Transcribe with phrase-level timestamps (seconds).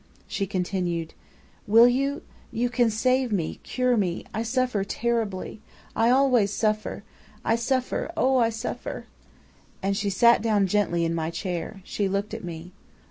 [0.27, 1.13] "She continued:
[1.67, 2.23] "'Will you?
[2.51, 4.25] You can save me, cure me.
[4.33, 5.61] I suffer terribly.
[5.95, 7.03] I always suffer.
[7.45, 9.05] I suffer, oh, I suffer!'
[9.83, 11.81] "And she sat down gently in my chair.
[11.85, 12.71] She looked at me.